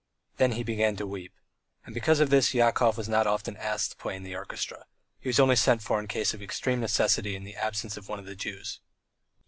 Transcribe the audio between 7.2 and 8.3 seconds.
in the absence of one of